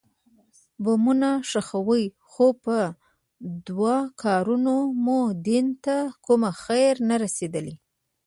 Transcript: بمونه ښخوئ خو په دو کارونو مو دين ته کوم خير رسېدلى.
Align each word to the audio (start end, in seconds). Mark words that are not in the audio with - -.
بمونه 0.83 1.29
ښخوئ 1.49 2.03
خو 2.29 2.47
په 2.63 2.77
دو 3.67 3.95
کارونو 4.23 4.75
مو 5.03 5.19
دين 5.47 5.65
ته 5.83 5.95
کوم 6.25 6.41
خير 6.63 6.93
رسېدلى. 7.23 7.75